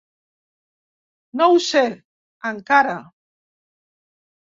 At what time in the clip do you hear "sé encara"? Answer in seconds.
1.65-2.95